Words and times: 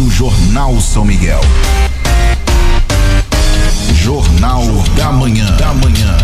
Rádio 0.00 0.10
Jornal 0.10 0.80
São 0.80 1.04
Miguel. 1.04 1.40
Jornal 3.92 4.64
da 4.96 5.12
Manhã. 5.12 5.56
Da 5.56 5.74
Manhã. 5.74 6.16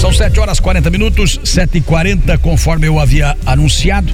São 0.00 0.12
7 0.12 0.40
horas 0.40 0.58
40 0.58 0.90
minutos, 0.90 1.38
7 1.44 1.78
e 1.78 1.80
40 1.80 2.38
conforme 2.38 2.88
eu 2.88 2.98
havia 2.98 3.36
anunciado. 3.46 4.12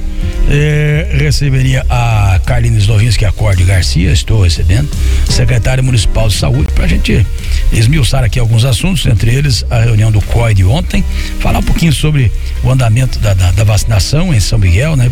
Eh, 0.51 1.09
receberia 1.13 1.87
a 1.89 2.39
Carline 2.45 2.77
Slovinski 2.79 3.25
Acorde 3.25 3.65
Garcia, 3.65 4.13
estou 4.13 4.43
recebendo, 4.43 4.89
secretária 5.29 5.83
municipal 5.83 6.29
de 6.29 6.35
saúde, 6.35 6.71
para 6.75 6.85
a 6.85 6.89
gente 6.89 7.27
esmiuçar 7.73 8.23
aqui 8.23 8.39
alguns 8.39 8.65
assuntos, 8.65 9.07
entre 9.07 9.35
eles 9.35 9.65
a 9.71 9.81
reunião 9.81 10.13
do 10.13 10.21
COI 10.21 10.55
de 10.55 10.65
ontem, 10.65 11.03
falar 11.41 11.61
um 11.61 11.63
pouquinho 11.63 11.93
sobre 11.93 12.31
o 12.63 12.71
andamento 12.71 13.19
da, 13.19 13.33
da, 13.33 13.53
da 13.53 13.65
vacinação 13.65 14.35
em 14.35 14.41
São 14.41 14.59
Miguel, 14.59 14.97
né? 14.97 15.11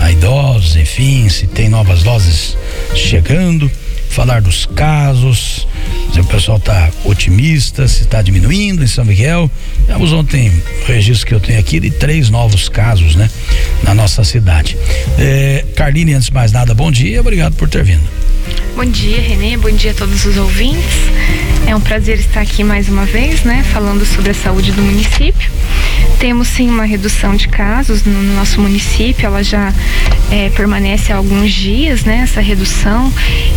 A 0.00 0.10
idosos, 0.10 0.76
enfim, 0.76 1.28
se 1.28 1.46
tem 1.46 1.68
novas 1.68 2.02
doses 2.02 2.56
chegando 2.94 3.70
falar 4.10 4.42
dos 4.42 4.66
casos, 4.66 5.66
o 6.18 6.24
pessoal 6.24 6.58
está 6.58 6.90
otimista, 7.04 7.88
se 7.88 8.02
está 8.02 8.20
diminuindo 8.20 8.84
em 8.84 8.86
São 8.86 9.04
Miguel. 9.04 9.50
Temos 9.86 10.12
ontem 10.12 10.52
o 10.82 10.86
registro 10.86 11.26
que 11.26 11.34
eu 11.34 11.40
tenho 11.40 11.58
aqui 11.58 11.80
de 11.80 11.90
três 11.90 12.28
novos 12.28 12.68
casos, 12.68 13.14
né? 13.14 13.30
Na 13.82 13.94
nossa 13.94 14.22
cidade. 14.22 14.76
É, 15.18 15.64
Carline, 15.74 16.14
antes 16.14 16.26
de 16.26 16.34
mais 16.34 16.52
nada, 16.52 16.74
bom 16.74 16.90
dia, 16.90 17.20
obrigado 17.20 17.54
por 17.54 17.68
ter 17.68 17.82
vindo. 17.82 18.02
Bom 18.76 18.84
dia, 18.84 19.20
Renê, 19.20 19.56
bom 19.56 19.70
dia 19.70 19.92
a 19.92 19.94
todos 19.94 20.24
os 20.24 20.36
ouvintes. 20.36 20.84
É 21.66 21.74
um 21.74 21.80
prazer 21.80 22.18
estar 22.18 22.40
aqui 22.40 22.64
mais 22.64 22.88
uma 22.88 23.06
vez, 23.06 23.44
né? 23.44 23.64
Falando 23.72 24.04
sobre 24.04 24.32
a 24.32 24.34
saúde 24.34 24.72
do 24.72 24.82
município. 24.82 25.50
Temos 26.20 26.48
sim 26.48 26.68
uma 26.68 26.84
redução 26.84 27.34
de 27.34 27.48
casos 27.48 28.04
no 28.04 28.22
nosso 28.34 28.60
município, 28.60 29.24
ela 29.24 29.42
já 29.42 29.72
é, 30.30 30.50
permanece 30.50 31.10
há 31.10 31.16
alguns 31.16 31.50
dias, 31.50 32.04
né? 32.04 32.18
Essa 32.18 32.42
redução 32.42 33.10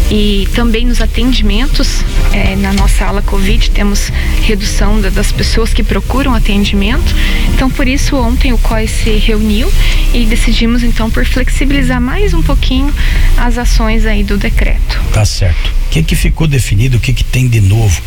e 0.10 0.48
também 0.56 0.86
nos 0.86 1.02
atendimentos 1.02 2.06
é, 2.32 2.56
na 2.56 2.72
nossa 2.72 3.04
ala 3.06 3.22
Covid 3.22 3.70
temos 3.72 4.10
redução 4.42 5.02
da, 5.02 5.10
das 5.10 5.30
pessoas 5.30 5.74
que 5.74 5.84
procuram 5.84 6.34
atendimento. 6.34 7.14
Então 7.54 7.70
por 7.70 7.86
isso 7.86 8.16
ontem 8.16 8.54
o 8.54 8.58
COI 8.58 8.88
se 8.88 9.10
reuniu 9.18 9.70
e 10.14 10.26
decidimos 10.26 10.84
então 10.84 11.12
por 11.12 11.26
flexibilizar 11.26 12.00
mais 12.00 12.34
um 12.34 12.42
pouquinho 12.42 12.94
as 13.36 13.58
ações 13.58 14.06
aí 14.06 14.24
do 14.24 14.38
decreto. 14.38 15.02
Tá 15.12 15.26
certo. 15.26 15.68
O 15.68 15.90
que 15.90 16.02
que 16.02 16.16
ficou 16.16 16.48
definido? 16.48 16.96
O 16.96 17.00
que 17.02 17.12
que 17.12 17.26
tem 17.26 17.46
de 17.46 17.60
novo? 17.60 18.02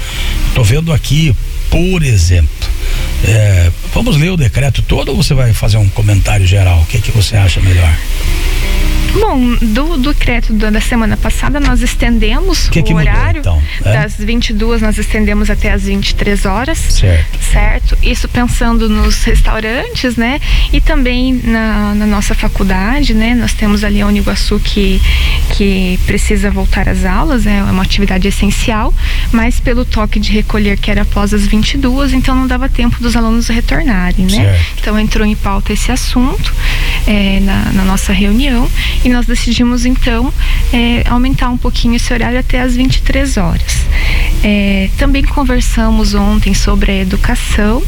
Tô 0.55 0.65
vendo 0.65 0.95
aqui, 0.95 1.37
por 1.71 2.03
exemplo, 2.03 2.76
é, 3.25 3.71
vamos 3.95 4.17
ler 4.17 4.31
o 4.31 4.37
decreto 4.37 4.83
todo 4.83 5.11
ou 5.11 5.17
você 5.17 5.35
vai 5.35 5.53
fazer 5.53 5.79
um 5.79 5.89
comentário 5.89 6.47
geral? 6.47 6.81
O 6.81 6.87
que 6.87 7.01
que 7.01 7.11
você 7.11 7.37
acha 7.37 7.61
melhor? 7.61 7.97
Bom, 9.21 9.57
do, 9.61 9.97
do 9.97 10.13
decreto 10.13 10.53
da 10.53 10.81
semana 10.81 11.17
passada 11.17 11.61
nós 11.61 11.81
estendemos 11.81 12.69
que 12.69 12.81
o 12.81 12.85
que 12.85 12.93
mudou, 12.93 13.09
horário 13.09 13.41
então? 13.41 13.63
É? 13.85 13.93
das 13.93 14.17
22 14.17 14.83
nós 14.83 14.99
estendemos 14.99 15.51
até 15.51 15.73
as 15.73 15.85
23 15.85 16.45
horas. 16.45 16.79
Certo. 16.79 17.39
Certo. 17.53 17.99
Isso 18.03 18.29
pensando 18.29 18.89
nos 18.89 19.23
restaurantes, 19.25 20.17
né? 20.17 20.41
E 20.73 20.81
também 20.81 21.41
na, 21.45 21.95
na 21.95 22.07
nossa 22.07 22.35
faculdade, 22.35 23.15
né? 23.15 23.35
Nós 23.35 23.53
temos 23.53 23.85
ali 23.85 24.01
a 24.01 24.07
Uniguaçu 24.07 24.61
que, 24.61 25.01
que 25.57 25.99
precisa 26.07 26.51
voltar 26.51 26.89
às 26.89 27.05
aulas, 27.05 27.47
é 27.47 27.63
uma 27.63 27.83
atividade 27.83 28.27
essencial, 28.27 28.93
mas 29.33 29.61
pelo 29.61 29.85
toque 29.85 30.19
de 30.19 30.33
recolher 30.33 30.79
que 30.79 30.91
era 30.91 31.03
após 31.03 31.33
as 31.33 31.47
22, 31.47 32.13
então 32.13 32.35
não 32.35 32.47
dava 32.47 32.69
tempo 32.69 33.01
dos 33.01 33.17
alunos 33.17 33.49
retornarem, 33.49 34.27
né? 34.27 34.45
Certo. 34.45 34.67
Então 34.81 34.99
entrou 34.99 35.27
em 35.27 35.37
pauta 35.37 35.73
esse 35.73 35.93
assunto 35.93 36.53
é, 37.07 37.41
na, 37.41 37.73
na 37.73 37.85
nossa 37.85 38.13
reunião 38.13 38.69
e 39.05 39.09
nós 39.09 39.27
decidimos 39.27 39.87
então 39.87 40.33
é, 40.73 41.05
aumentar 41.09 41.49
um 41.49 41.57
pouquinho 41.57 41.97
esse 41.97 42.13
horário 42.13 42.39
até 42.39 42.61
as 42.61 42.77
23 42.77 43.37
horas. 43.37 43.87
É, 44.43 44.91
também 44.99 45.25
conversamos 45.25 46.15
ontem 46.15 46.55
sobre 46.55 46.93
a 46.93 46.97
educação, 46.97 47.83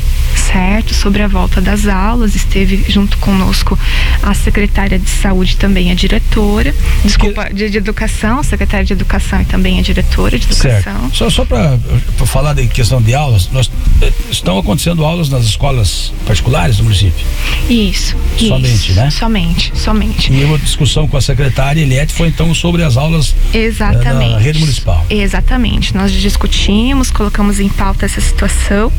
certo? 0.52 0.94
Sobre 0.94 1.22
a 1.22 1.28
volta 1.28 1.60
das 1.60 1.86
aulas, 1.86 2.34
esteve 2.34 2.84
junto 2.88 3.18
conosco 3.18 3.78
a 4.22 4.34
secretária 4.34 4.98
de 4.98 5.08
saúde 5.08 5.56
também 5.56 5.90
a 5.90 5.94
diretora, 5.94 6.74
desculpa, 7.04 7.50
de, 7.52 7.68
de 7.70 7.78
educação, 7.78 8.40
a 8.40 8.42
secretária 8.42 8.84
de 8.84 8.92
educação 8.92 9.40
e 9.40 9.44
também 9.44 9.78
a 9.78 9.82
diretora 9.82 10.38
de 10.38 10.46
educação. 10.46 11.00
Certo. 11.00 11.16
Só, 11.16 11.30
só 11.30 11.44
para 11.44 11.78
falar 12.24 12.54
de 12.54 12.66
questão 12.66 13.00
de 13.00 13.14
aulas, 13.14 13.48
nós, 13.52 13.70
eh, 14.02 14.12
estão 14.30 14.58
acontecendo 14.58 15.04
aulas 15.04 15.28
nas 15.28 15.44
escolas 15.44 16.12
particulares 16.26 16.78
do 16.78 16.84
município. 16.84 17.24
Isso. 17.68 18.16
Somente, 18.38 18.74
isso, 18.74 18.92
né? 18.94 19.10
Somente, 19.10 19.72
somente. 19.74 20.32
E 20.32 20.44
uma 20.44 20.58
discussão 20.58 21.06
com 21.06 21.16
a 21.16 21.20
secretária 21.20 21.80
Eliette 21.80 22.14
foi 22.14 22.28
então 22.28 22.54
sobre 22.54 22.82
as 22.82 22.96
aulas 22.96 23.34
Exatamente. 23.52 24.32
eh, 24.32 24.34
da 24.34 24.38
rede 24.38 24.58
municipal. 24.58 25.04
Exatamente. 25.10 25.94
Nós 25.94 26.12
discutimos, 26.12 27.10
colocamos 27.10 27.60
em 27.60 27.68
pauta 27.68 28.06
essa 28.06 28.20
situação. 28.20 28.92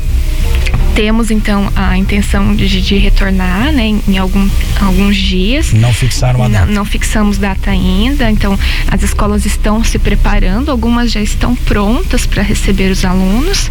Temos 0.94 1.30
então 1.40 1.72
a 1.74 1.96
intenção 1.96 2.54
de, 2.54 2.68
de 2.82 2.96
retornar 2.98 3.72
né, 3.72 3.98
em, 4.06 4.18
algum, 4.18 4.46
alguns 4.78 5.16
dias. 5.16 5.72
Não 5.72 5.92
fixaram 5.92 6.42
a 6.44 6.48
Não, 6.48 6.60
data. 6.60 6.72
não 6.72 6.84
fixamos 6.84 7.38
data 7.38 7.70
ainda, 7.70 8.30
então 8.30 8.58
as 8.88 9.02
escolas 9.02 9.46
estão 9.46 9.82
se 9.82 9.98
preparando, 9.98 10.70
algumas 10.70 11.10
já 11.10 11.22
estão 11.22 11.54
prontas 11.54 12.26
para 12.26 12.42
receber 12.42 12.90
os 12.90 13.04
alunos 13.06 13.70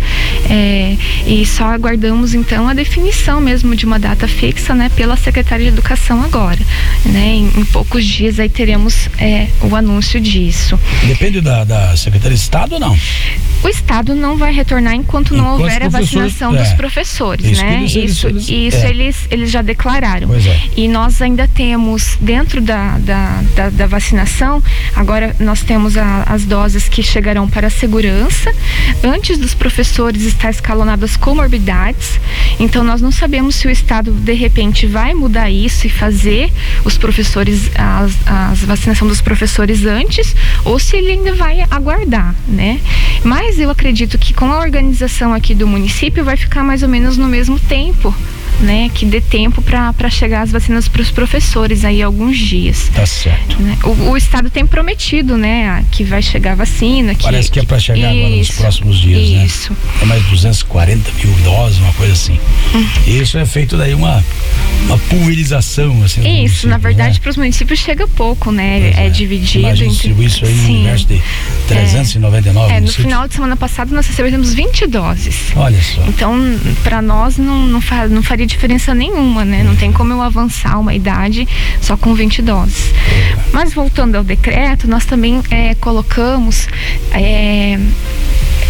é, 0.49 0.95
e 1.27 1.45
só 1.45 1.65
aguardamos 1.65 2.33
então 2.33 2.67
a 2.67 2.73
definição 2.73 3.39
mesmo 3.39 3.75
de 3.75 3.85
uma 3.85 3.99
data 3.99 4.27
fixa, 4.27 4.73
né, 4.73 4.89
pela 4.95 5.15
Secretaria 5.15 5.67
de 5.67 5.73
Educação 5.73 6.23
agora, 6.23 6.59
né, 7.05 7.27
em, 7.35 7.51
em 7.61 7.65
poucos 7.65 8.03
dias 8.05 8.39
aí 8.39 8.49
teremos 8.49 9.07
é, 9.17 9.47
o 9.61 9.75
anúncio 9.75 10.19
disso. 10.19 10.79
Depende 11.05 11.41
da, 11.41 11.63
da 11.63 11.95
Secretaria 11.95 12.35
de 12.35 12.41
Estado 12.43 12.73
ou 12.73 12.79
não? 12.79 12.97
O 13.63 13.67
Estado 13.67 14.15
não 14.15 14.37
vai 14.37 14.53
retornar 14.53 14.93
enquanto 14.93 15.35
não 15.35 15.55
Enquanto 15.55 15.61
houver 15.61 15.83
a 15.83 15.89
vacinação 15.89 16.55
é. 16.55 16.59
dos 16.63 16.73
professores, 16.73 17.45
Isso 17.45 17.61
que 17.61 17.67
né? 17.69 17.75
eles- 17.79 17.95
isso 17.95 18.27
eles- 18.27 18.49
isso 18.49 18.77
é. 18.85 18.89
eles, 18.89 19.27
eles 19.29 19.51
já 19.51 19.61
declararam. 19.61 20.33
É. 20.33 20.39
E 20.77 20.87
nós 20.87 21.21
ainda 21.21 21.47
temos, 21.47 22.17
dentro 22.21 22.61
da, 22.61 22.97
da, 22.99 23.41
da, 23.55 23.69
da 23.69 23.85
vacinação, 23.87 24.63
agora 24.95 25.35
nós 25.39 25.61
temos 25.61 25.97
a- 25.97 26.23
as 26.25 26.45
doses 26.45 26.87
que 26.87 27.03
chegarão 27.03 27.49
para 27.49 27.67
a 27.67 27.69
segurança, 27.69 28.53
antes 29.03 29.37
dos 29.37 29.53
professores 29.53 30.23
estar 30.23 30.49
escalonadas 30.49 31.15
comorbidades. 31.17 32.19
Então 32.59 32.83
nós 32.83 33.01
não 33.01 33.11
sabemos 33.11 33.55
se 33.55 33.67
o 33.67 33.71
Estado 33.71 34.11
de 34.11 34.33
repente 34.33 34.85
vai 34.85 35.13
mudar 35.13 35.49
isso 35.49 35.87
e 35.87 35.89
fazer 35.89 36.51
os 36.83 36.97
professores, 36.97 37.69
as, 37.75 38.13
as 38.25 38.59
vacinação 38.59 39.07
dos 39.07 39.21
professores 39.21 39.85
antes, 39.85 40.35
ou 40.65 40.79
se 40.79 40.97
ele 40.97 41.11
ainda 41.11 41.33
vai 41.33 41.61
aguardar, 41.69 42.35
né? 42.47 42.79
Mas 43.23 43.59
eu 43.59 43.69
acredito 43.69 44.17
que 44.17 44.33
com 44.33 44.51
a 44.51 44.59
organização 44.59 45.33
aqui 45.33 45.53
do 45.53 45.67
município 45.67 46.23
vai 46.23 46.37
ficar 46.37 46.63
mais 46.63 46.83
ou 46.83 46.89
menos 46.89 47.17
no 47.17 47.27
mesmo 47.27 47.59
tempo. 47.59 48.13
Né, 48.61 48.89
que 48.93 49.05
dê 49.05 49.21
tempo 49.21 49.61
para 49.61 50.09
chegar 50.09 50.41
as 50.41 50.51
vacinas 50.51 50.87
para 50.89 51.01
os 51.01 51.09
professores 51.09 51.85
aí 51.85 52.01
alguns 52.03 52.37
dias. 52.37 52.89
Tá 52.93 53.05
certo. 53.05 53.57
né? 53.61 53.77
O, 53.85 54.09
o 54.11 54.17
estado 54.17 54.49
tem 54.49 54.67
prometido, 54.67 55.37
né, 55.37 55.85
que 55.91 56.03
vai 56.03 56.21
chegar 56.21 56.51
a 56.51 56.55
vacina. 56.55 57.15
Que, 57.15 57.23
Parece 57.23 57.49
que 57.49 57.59
é 57.59 57.63
para 57.63 57.79
chegar 57.79 58.09
agora 58.09 58.27
nos 58.29 58.49
Isso, 58.49 58.59
próximos 58.61 58.99
dias, 58.99 59.29
né? 59.29 59.45
Isso. 59.45 59.77
É 60.01 60.05
mais 60.05 60.21
240 60.25 61.09
mil 61.23 61.33
doses, 61.45 61.79
uma 61.79 61.93
coisa 61.93 62.11
assim. 62.11 62.37
Hum. 62.75 62.85
E 63.07 63.19
isso 63.21 63.37
é 63.37 63.45
feito 63.45 63.77
daí 63.77 63.93
uma, 63.93 64.21
uma 64.87 64.97
pulverização, 64.97 66.03
assim. 66.03 66.43
Isso, 66.43 66.67
na 66.67 66.77
verdade, 66.77 67.13
né? 67.13 67.19
para 67.21 67.29
os 67.29 67.37
municípios 67.37 67.79
chega 67.79 68.07
pouco, 68.09 68.51
né? 68.51 68.91
Pois 68.93 69.05
É, 69.05 69.09
dividido. 69.09 69.59
Imagina 69.59 69.89
entre- 69.93 70.25
isso 70.25 70.43
aí 70.45 70.53
no 70.53 70.65
Sim. 70.65 70.75
universo 70.75 71.05
de 71.05 71.21
399 71.67 72.65
É, 72.65 72.73
no 72.75 72.79
municípios. 72.81 73.05
final 73.05 73.27
de 73.27 73.33
semana 73.35 73.55
passada 73.55 73.95
nós 73.95 74.05
recebemos 74.05 74.53
20 74.53 74.85
doses. 74.87 75.53
Olha 75.55 75.81
só. 75.81 76.03
Então, 76.07 76.35
para 76.83 77.01
nós 77.01 77.37
não, 77.37 77.65
não, 77.67 77.79
fa- 77.79 78.07
não 78.07 78.21
faria 78.21 78.48
diferença 78.49 78.93
nenhuma, 78.93 79.45
né? 79.45 79.63
Não 79.63 79.75
tem 79.75 79.91
como 79.91 80.11
eu 80.11 80.21
avançar 80.21 80.79
uma 80.79 80.93
idade 80.93 81.47
só 81.81 81.95
com 81.95 82.13
20 82.13 82.41
doses. 82.41 82.93
Mas 83.53 83.73
voltando 83.73 84.15
ao 84.15 84.23
decreto, 84.23 84.87
nós 84.87 85.05
também 85.05 85.41
é, 85.49 85.75
colocamos 85.75 86.67
é, 87.11 87.79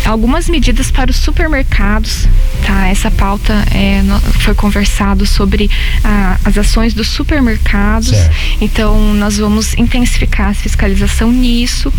algumas 0.10 0.50
medidas 0.50 0.90
para 0.90 1.12
os 1.12 1.18
supermercados. 1.18 2.28
Tá? 2.66 2.88
Essa 2.88 3.12
pauta 3.12 3.54
é, 3.72 4.02
foi 4.40 4.56
conversado 4.56 5.26
sobre 5.26 5.70
ah, 6.04 6.38
as 6.44 6.58
ações 6.58 6.94
dos 6.94 7.08
supermercados. 7.08 8.10
Certo. 8.10 8.36
Então, 8.60 9.14
nós 9.14 9.38
vamos 9.38 9.78
intensificar 9.78 10.50
a 10.50 10.54
fiscalização 10.54 11.32
nisso. 11.32 11.94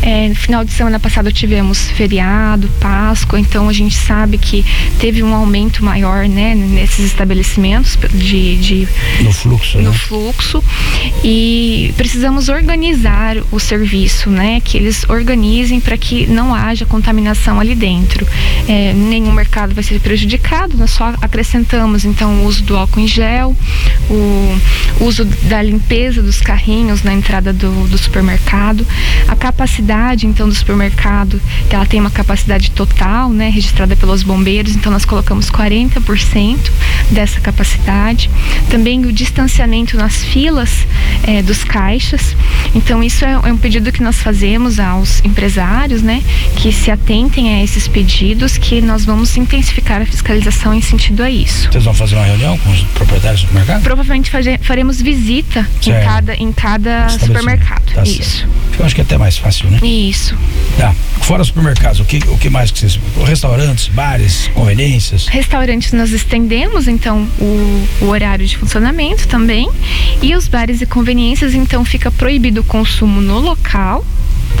É, 0.00 0.28
no 0.28 0.34
final 0.34 0.64
de 0.64 0.72
semana 0.72 1.00
passada 1.00 1.32
tivemos 1.32 1.90
feriado, 1.90 2.68
Páscoa, 2.80 3.38
então 3.38 3.68
a 3.68 3.72
gente 3.72 3.96
sabe 3.96 4.38
que 4.38 4.64
teve 4.98 5.22
um 5.22 5.34
aumento 5.34 5.84
maior 5.84 6.28
né, 6.28 6.54
nesses 6.54 7.04
estabelecimentos 7.06 7.98
de, 8.12 8.56
de 8.56 8.88
No 9.20 9.32
fluxo, 9.32 9.78
no 9.78 9.90
né? 9.90 9.96
fluxo 9.96 10.62
e 11.24 11.92
precisamos 11.96 12.48
organizar 12.48 13.36
o 13.50 13.58
serviço, 13.58 14.30
né? 14.30 14.60
Que 14.60 14.76
eles 14.76 15.08
organizem 15.08 15.80
para 15.80 15.96
que 15.96 16.26
não 16.26 16.54
haja 16.54 16.86
contaminação 16.86 17.55
ali 17.60 17.74
dentro. 17.74 18.26
É, 18.68 18.92
nenhum 18.92 19.32
mercado 19.32 19.74
vai 19.74 19.84
ser 19.84 20.00
prejudicado, 20.00 20.76
nós 20.76 20.90
só 20.90 21.14
acrescentamos 21.20 22.04
então 22.04 22.42
o 22.42 22.46
uso 22.46 22.62
do 22.62 22.76
álcool 22.76 23.00
em 23.00 23.06
gel, 23.06 23.56
o, 24.10 24.58
uso 25.00 25.24
da 25.24 25.62
limpeza 25.62 26.22
dos 26.22 26.40
carrinhos 26.40 27.02
na 27.02 27.12
entrada 27.12 27.52
do, 27.52 27.86
do 27.88 27.98
supermercado, 27.98 28.86
a 29.28 29.36
capacidade 29.36 30.26
então 30.26 30.48
do 30.48 30.54
supermercado, 30.54 31.40
que 31.68 31.74
ela 31.74 31.86
tem 31.86 32.00
uma 32.00 32.10
capacidade 32.10 32.70
total, 32.70 33.30
né, 33.30 33.48
registrada 33.48 33.94
pelos 33.96 34.22
bombeiros, 34.22 34.74
então 34.74 34.90
nós 34.90 35.04
colocamos 35.04 35.50
40% 35.50 36.58
dessa 37.10 37.40
capacidade. 37.40 38.30
Também 38.70 39.04
o 39.04 39.12
distanciamento 39.12 39.96
nas 39.96 40.24
filas 40.24 40.86
é, 41.22 41.42
dos 41.42 41.62
caixas. 41.62 42.36
Então 42.74 43.02
isso 43.02 43.24
é, 43.24 43.32
é 43.32 43.52
um 43.52 43.56
pedido 43.56 43.92
que 43.92 44.02
nós 44.02 44.20
fazemos 44.20 44.80
aos 44.80 45.24
empresários, 45.24 46.02
né, 46.02 46.22
que 46.56 46.72
se 46.72 46.90
atentem 46.90 47.45
a 47.54 47.62
esses 47.62 47.88
pedidos, 47.88 48.58
que 48.58 48.80
nós 48.80 49.04
vamos 49.04 49.36
intensificar 49.36 50.02
a 50.02 50.06
fiscalização 50.06 50.74
em 50.74 50.80
sentido 50.80 51.22
a 51.22 51.30
isso. 51.30 51.70
Vocês 51.70 51.84
vão 51.84 51.94
fazer 51.94 52.16
uma 52.16 52.24
reunião 52.24 52.58
com 52.58 52.70
os 52.70 52.82
proprietários 52.82 53.42
do 53.42 53.46
supermercado? 53.46 53.82
Provavelmente 53.82 54.30
faremos 54.60 55.00
visita 55.00 55.66
em 55.86 55.92
cada, 56.04 56.34
em 56.34 56.52
cada 56.52 57.08
supermercado. 57.08 57.94
Tá 57.94 58.02
isso. 58.02 58.38
Certo. 58.38 58.48
Eu 58.78 58.84
acho 58.84 58.94
que 58.94 59.00
é 59.00 59.04
até 59.04 59.16
mais 59.16 59.38
fácil, 59.38 59.70
né? 59.70 59.78
Isso. 59.82 60.36
Tá. 60.78 60.94
Fora 61.22 61.42
supermercados, 61.42 62.00
o 62.00 62.04
que, 62.04 62.18
o 62.28 62.38
que 62.38 62.50
mais 62.50 62.70
que 62.70 62.78
vocês. 62.80 63.00
Restaurantes, 63.24 63.88
bares, 63.88 64.50
conveniências? 64.54 65.26
Restaurantes 65.26 65.92
nós 65.92 66.10
estendemos, 66.12 66.86
então, 66.86 67.26
o, 67.40 67.86
o 68.02 68.06
horário 68.06 68.46
de 68.46 68.56
funcionamento 68.56 69.26
também. 69.28 69.68
E 70.22 70.34
os 70.34 70.46
bares 70.48 70.80
e 70.80 70.86
conveniências, 70.86 71.54
então, 71.54 71.84
fica 71.84 72.10
proibido 72.10 72.60
o 72.60 72.64
consumo 72.64 73.20
no 73.20 73.38
local 73.38 74.04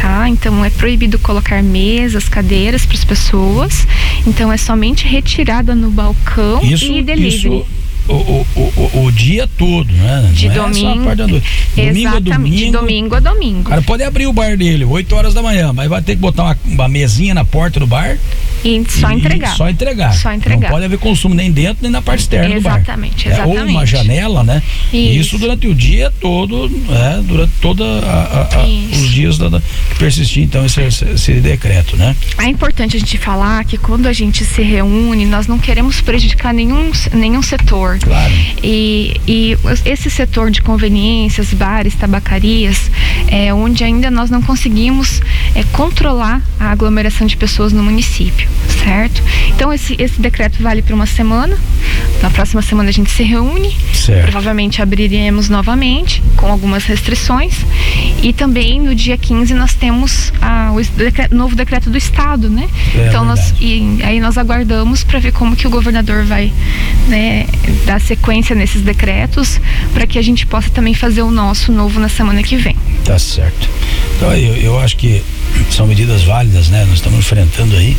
tá? 0.00 0.28
Então 0.28 0.64
é 0.64 0.70
proibido 0.70 1.18
colocar 1.18 1.62
mesas, 1.62 2.28
cadeiras 2.28 2.84
para 2.86 2.96
as 2.96 3.04
pessoas. 3.04 3.86
Então 4.26 4.52
é 4.52 4.56
somente 4.56 5.06
retirada 5.06 5.74
no 5.74 5.90
balcão 5.90 6.62
isso, 6.62 6.84
e 6.84 7.02
delivery. 7.02 7.58
Isso 7.60 7.75
o, 8.08 8.12
o, 8.12 8.46
o, 8.56 9.04
o, 9.06 9.12
dia 9.12 9.48
todo, 9.58 9.92
né? 9.92 10.30
De 10.32 10.48
Não 10.48 10.70
domingo. 10.70 10.76
É 10.76 10.94
só 10.94 11.00
a 11.00 11.04
parte 11.04 11.16
da 11.18 11.26
noite. 11.26 11.46
Domingo 11.76 12.16
a 12.16 12.20
domingo. 12.20 12.72
domingo 12.72 13.14
a 13.14 13.20
domingo. 13.20 13.60
O 13.60 13.64
cara 13.64 13.82
pode 13.82 14.02
abrir 14.02 14.26
o 14.26 14.32
bar 14.32 14.56
dele 14.56 14.84
8 14.84 15.14
horas 15.14 15.34
da 15.34 15.42
manhã, 15.42 15.72
mas 15.72 15.88
vai 15.88 16.02
ter 16.02 16.14
que 16.14 16.20
botar 16.20 16.44
uma, 16.44 16.58
uma 16.64 16.88
mesinha 16.88 17.34
na 17.34 17.44
porta 17.44 17.80
do 17.80 17.86
bar. 17.86 18.18
E 18.64 18.84
só 18.88 19.10
e, 19.10 19.14
entregar. 19.14 19.56
Só 19.56 19.68
entregar. 19.68 20.12
Só 20.14 20.32
entregar. 20.32 20.60
Não 20.60 20.68
pode 20.68 20.84
haver 20.84 20.98
consumo 20.98 21.34
nem 21.34 21.50
dentro 21.50 21.78
nem 21.82 21.90
na 21.90 22.02
parte 22.02 22.20
externa 22.20 22.54
exatamente, 22.54 23.28
do 23.28 23.30
bar. 23.30 23.36
Exatamente, 23.36 23.58
é, 23.58 23.62
Ou 23.62 23.70
uma 23.70 23.86
janela, 23.86 24.42
né? 24.42 24.62
Isso. 24.92 25.36
Isso 25.36 25.38
durante 25.38 25.68
o 25.68 25.74
dia 25.74 26.12
todo, 26.20 26.66
é, 26.90 27.22
durante 27.22 27.52
toda 27.60 27.84
a, 27.84 28.22
a, 28.22 28.62
a, 28.62 28.66
os 28.66 29.10
dias 29.10 29.38
da, 29.38 29.48
da, 29.48 29.60
que 29.60 29.98
persistir 29.98 30.42
então 30.42 30.64
esse, 30.64 30.80
esse, 30.82 31.32
decreto, 31.34 31.96
né? 31.96 32.16
É 32.38 32.46
importante 32.46 32.96
a 32.96 33.00
gente 33.00 33.18
falar 33.18 33.64
que 33.64 33.76
quando 33.78 34.06
a 34.06 34.12
gente 34.12 34.44
se 34.44 34.62
reúne, 34.62 35.26
nós 35.26 35.46
não 35.46 35.58
queremos 35.58 36.00
prejudicar 36.00 36.52
nenhum, 36.52 36.90
nenhum 37.12 37.42
setor. 37.42 37.95
Claro. 38.02 38.32
E, 38.62 39.20
e 39.26 39.56
esse 39.84 40.10
setor 40.10 40.50
de 40.50 40.62
conveniências, 40.62 41.52
bares, 41.52 41.94
tabacarias, 41.94 42.90
é 43.28 43.52
onde 43.52 43.84
ainda 43.84 44.10
nós 44.10 44.30
não 44.30 44.42
conseguimos 44.42 45.20
é, 45.54 45.62
controlar 45.72 46.40
a 46.58 46.70
aglomeração 46.70 47.26
de 47.26 47.36
pessoas 47.36 47.72
no 47.72 47.82
município, 47.82 48.48
certo? 48.84 49.22
Então 49.48 49.72
esse, 49.72 49.96
esse 49.98 50.20
decreto 50.20 50.62
vale 50.62 50.82
para 50.82 50.94
uma 50.94 51.06
semana. 51.06 51.56
Na 52.22 52.30
próxima 52.30 52.62
semana 52.62 52.88
a 52.88 52.92
gente 52.92 53.10
se 53.10 53.22
reúne. 53.22 53.76
Certo. 53.92 54.30
Provavelmente 54.30 54.80
abriremos 54.80 55.48
novamente 55.48 56.22
com 56.36 56.46
algumas 56.46 56.84
restrições. 56.84 57.54
E 58.22 58.32
também 58.32 58.80
no 58.80 58.94
dia 58.94 59.16
15 59.16 59.54
nós 59.54 59.74
temos 59.74 60.32
a, 60.40 60.72
o 60.72 60.82
decreto, 60.96 61.34
novo 61.34 61.54
decreto 61.54 61.90
do 61.90 61.96
estado, 61.96 62.48
né? 62.48 62.68
É 62.94 63.08
então 63.08 63.24
nós 63.24 63.54
e 63.60 63.98
aí 64.02 64.20
nós 64.20 64.38
aguardamos 64.38 65.04
para 65.04 65.18
ver 65.18 65.32
como 65.32 65.56
que 65.56 65.66
o 65.66 65.70
governador 65.70 66.24
vai 66.24 66.52
né, 67.08 67.46
dar 67.86 68.00
sequência 68.00 68.54
nesses 68.54 68.82
decretos 68.82 69.60
para 69.94 70.06
que 70.06 70.18
a 70.18 70.22
gente 70.22 70.44
possa 70.46 70.68
também 70.68 70.92
fazer 70.92 71.22
o 71.22 71.30
nosso 71.30 71.72
novo 71.72 72.00
na 72.00 72.08
semana 72.08 72.42
que 72.42 72.56
vem. 72.56 72.76
Tá 73.04 73.18
certo. 73.18 73.68
Então 74.16 74.32
eu, 74.34 74.56
eu 74.56 74.78
acho 74.78 74.96
que 74.96 75.22
são 75.70 75.86
medidas 75.86 76.22
válidas, 76.22 76.68
né? 76.68 76.84
Nós 76.84 76.94
estamos 76.94 77.18
enfrentando 77.18 77.76
aí. 77.76 77.96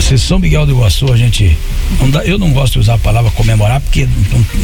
Se 0.00 0.18
São 0.18 0.38
Miguel 0.38 0.64
do 0.66 0.72
Iguaçu, 0.72 1.12
a 1.12 1.16
gente. 1.16 1.56
Não 1.98 2.10
dá, 2.10 2.24
eu 2.24 2.38
não 2.38 2.52
gosto 2.52 2.74
de 2.74 2.78
usar 2.80 2.94
a 2.94 2.98
palavra 2.98 3.30
comemorar, 3.32 3.80
porque 3.80 4.08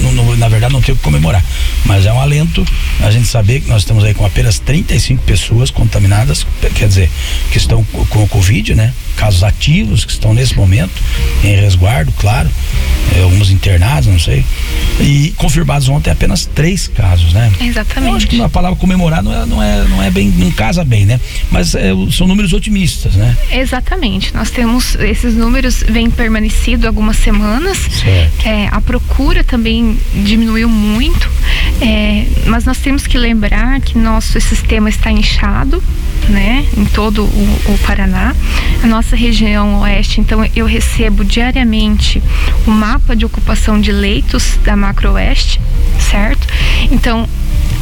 não, 0.02 0.12
não, 0.12 0.37
na 0.37 0.49
verdade 0.49 0.73
não 0.73 0.81
tem 0.81 0.94
o 0.94 0.99
que 0.99 1.02
comemorar. 1.02 1.44
Mas 1.84 2.06
é 2.06 2.12
um 2.12 2.20
alento 2.20 2.64
a 3.00 3.11
gente 3.11 3.26
saber 3.26 3.61
que 3.61 3.69
nós 3.69 3.82
estamos 3.82 4.05
aí 4.05 4.14
com 4.14 4.25
apenas 4.25 4.58
35 4.58 5.23
pessoas 5.23 5.70
contaminadas, 5.70 6.46
quer 6.75 6.88
dizer, 6.88 7.11
que 7.50 7.58
estão 7.58 7.84
com 7.84 8.23
o 8.23 8.28
Covid, 8.28 8.75
né? 8.75 8.93
Casos 9.17 9.43
ativos 9.43 10.05
que 10.05 10.12
estão 10.12 10.32
nesse 10.32 10.55
momento, 10.56 10.93
em 11.43 11.55
resguardo, 11.56 12.12
claro. 12.12 12.50
É, 13.17 13.23
alguns 13.23 13.50
internados, 13.50 14.08
não 14.08 14.19
sei. 14.19 14.44
E 15.00 15.32
confirmados 15.37 15.88
ontem 15.88 16.11
apenas 16.11 16.46
três 16.46 16.88
casos, 16.88 17.32
né? 17.32 17.52
Exatamente. 17.61 18.11
Eu 18.11 18.17
acho 18.17 18.26
que 18.26 18.40
a 18.40 18.49
palavra 18.49 18.76
comemorar 18.76 19.23
não 19.23 19.32
é, 19.32 19.46
não 19.46 19.62
é, 19.62 19.84
não 19.84 20.02
é 20.02 20.11
bem, 20.11 20.28
não 20.28 20.50
casa 20.50 20.84
bem, 20.84 21.06
né? 21.06 21.20
Mas 21.50 21.75
é, 21.75 21.93
são 22.16 22.26
números 22.26 22.52
otimistas, 22.52 23.14
né? 23.14 23.36
Exatamente. 23.52 24.34
Nós 24.34 24.50
temos 24.50 24.94
esses 24.96 25.34
números 25.34 25.84
vêm 25.86 26.10
permanecido 26.10 26.86
algumas 26.86 27.16
semanas. 27.16 27.78
É, 28.44 28.68
a 28.70 28.80
procura 28.80 29.44
também 29.44 29.98
diminuiu 30.14 30.68
muito, 30.68 31.30
é, 31.80 32.26
mas 32.46 32.64
nós 32.64 32.78
temos 32.78 33.06
que 33.06 33.18
lembrar 33.18 33.80
que 33.80 33.98
nosso 33.98 34.40
sistema 34.40 34.88
está 34.88 35.10
inchado, 35.10 35.82
né, 36.28 36.66
em 36.76 36.84
todo 36.86 37.22
o, 37.22 37.60
o, 37.68 37.78
Paraná. 37.86 38.34
A 38.82 38.86
nossa 38.86 39.14
região 39.14 39.80
oeste, 39.80 40.20
então 40.20 40.44
eu 40.54 40.66
recebo 40.66 41.24
diariamente 41.24 42.22
o 42.66 42.70
mapa 42.70 43.14
de 43.14 43.24
ocupação 43.24 43.80
de 43.80 43.92
leitos 43.92 44.58
da 44.64 44.76
Macro 44.76 45.12
Oeste, 45.12 45.60
certo? 45.98 46.46
Então 46.90 47.28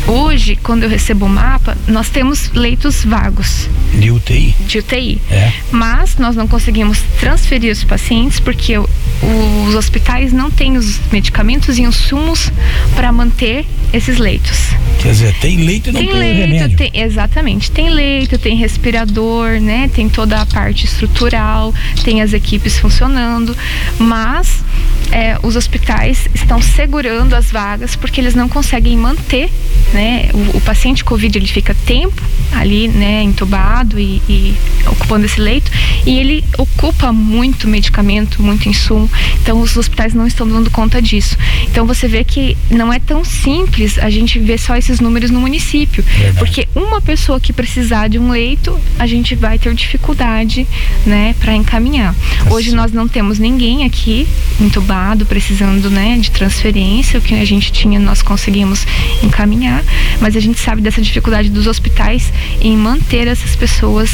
Hoje, 0.06 0.56
quando 0.56 0.82
eu 0.82 0.88
recebo 0.88 1.26
o 1.26 1.28
mapa, 1.28 1.76
nós 1.88 2.10
temos 2.10 2.50
leitos 2.52 3.04
vagos. 3.04 3.68
De 3.94 4.10
UTI? 4.10 4.54
De 4.66 4.78
UTI. 4.78 5.20
É. 5.30 5.52
Mas 5.70 6.16
nós 6.18 6.36
não 6.36 6.46
conseguimos 6.46 7.00
transferir 7.18 7.72
os 7.72 7.82
pacientes 7.84 8.38
porque 8.38 8.76
os 8.78 9.74
hospitais 9.74 10.32
não 10.32 10.50
têm 10.50 10.76
os 10.76 11.00
medicamentos 11.10 11.78
e 11.78 11.82
insumos 11.82 12.52
para 12.94 13.10
manter 13.10 13.64
esses 13.92 14.18
leitos. 14.18 14.70
Quer 15.00 15.12
dizer, 15.12 15.34
tem 15.40 15.56
leito 15.58 15.88
e 15.88 15.92
não 15.92 16.00
tem, 16.00 16.08
tem 16.10 16.18
leito, 16.18 16.40
remédio. 16.40 16.76
Tem, 16.76 16.90
exatamente. 16.94 17.70
Tem 17.70 17.88
leito, 17.88 18.38
tem 18.38 18.56
respirador, 18.56 19.60
né? 19.60 19.88
Tem 19.94 20.08
toda 20.08 20.40
a 20.40 20.46
parte 20.46 20.84
estrutural, 20.84 21.72
tem 22.02 22.20
as 22.20 22.32
equipes 22.32 22.78
funcionando, 22.78 23.56
mas 23.98 24.62
é, 25.10 25.38
os 25.42 25.56
hospitais 25.56 26.28
estão 26.34 26.60
segurando 26.60 27.34
as 27.34 27.50
vagas 27.50 27.96
porque 27.96 28.20
eles 28.20 28.34
não 28.34 28.48
conseguem 28.48 28.96
manter, 28.96 29.50
né? 29.92 30.30
O, 30.32 30.56
o 30.58 30.60
paciente 30.60 31.04
COVID 31.04 31.38
ele 31.38 31.46
fica 31.46 31.74
tempo 31.86 32.22
ali, 32.52 32.88
né, 32.88 33.22
entubado 33.22 33.98
e, 33.98 34.22
e, 34.28 34.54
ocupando 34.86 35.26
esse 35.26 35.40
leito 35.40 35.70
e 36.06 36.18
ele 36.18 36.44
ocupa 36.56 37.12
muito 37.12 37.66
medicamento, 37.68 38.42
muito 38.42 38.68
insumo. 38.68 39.10
Então 39.42 39.60
os 39.60 39.76
hospitais 39.76 40.14
não 40.14 40.26
estão 40.26 40.46
dando 40.46 40.70
conta 40.70 41.00
disso. 41.02 41.36
Então 41.64 41.86
você 41.86 42.06
vê 42.06 42.22
que 42.24 42.56
não 42.70 42.92
é 42.92 42.98
tão 42.98 43.24
simples 43.24 43.98
a 43.98 44.10
gente 44.10 44.38
ver 44.38 44.58
só 44.58 44.76
esses 44.76 45.00
números 45.00 45.30
no 45.30 45.40
município, 45.40 46.02
Verdade. 46.02 46.38
porque 46.38 46.68
uma 46.74 47.00
pessoa 47.00 47.40
que 47.40 47.52
precisar 47.52 48.08
de 48.08 48.18
um 48.18 48.30
leito, 48.30 48.78
a 48.98 49.06
gente 49.06 49.34
vai 49.34 49.58
ter 49.58 49.74
dificuldade, 49.74 50.66
né, 51.04 51.34
para 51.40 51.54
encaminhar. 51.54 52.14
Hoje 52.50 52.74
nós 52.74 52.92
não 52.92 53.08
temos 53.08 53.38
ninguém 53.38 53.84
aqui 53.84 54.26
entubado, 54.60 55.03
precisando, 55.26 55.90
né, 55.90 56.16
de 56.18 56.30
transferência. 56.30 57.18
O 57.18 57.22
que 57.22 57.34
a 57.34 57.44
gente 57.44 57.70
tinha 57.72 57.98
nós 57.98 58.22
conseguimos 58.22 58.86
encaminhar, 59.22 59.82
mas 60.20 60.36
a 60.36 60.40
gente 60.40 60.58
sabe 60.58 60.80
dessa 60.80 61.00
dificuldade 61.00 61.48
dos 61.48 61.66
hospitais 61.66 62.32
em 62.60 62.76
manter 62.76 63.26
essas 63.28 63.54
pessoas 63.56 64.10